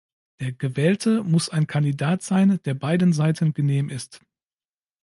[0.39, 4.19] Der Gewählte muss ein Kandidat sein, der beiden Seiten genehm ist.